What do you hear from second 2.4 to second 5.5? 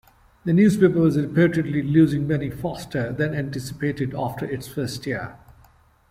faster than anticipated after its first year.